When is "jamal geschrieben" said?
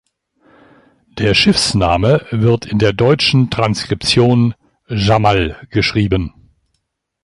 4.87-6.33